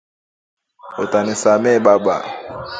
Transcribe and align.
Utanisamehe 1.03 1.77
baba, 1.85 2.15